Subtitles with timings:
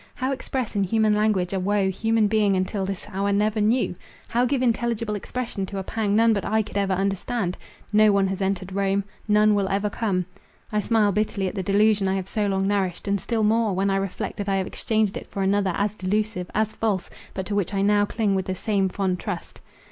[0.15, 3.93] How express in human language a woe human being until this hour never knew!
[4.27, 7.55] How give intelligible expression to a pang none but I could ever understand!—
[7.93, 9.03] No one has entered Rome.
[9.27, 10.25] None will ever come.
[10.71, 13.91] I smile bitterly at the delusion I have so long nourished, and still more, when
[13.91, 17.53] I reflect that I have exchanged it for another as delusive, as false, but to
[17.53, 19.61] which I now cling with the same fond trust.